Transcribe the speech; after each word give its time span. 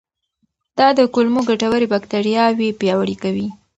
دا 0.79 0.87
د 0.99 0.99
کولمو 1.13 1.41
ګټورې 1.49 1.87
باکتریاوې 1.93 2.69
پیاوړې 2.79 3.15
کوي. 3.23 3.47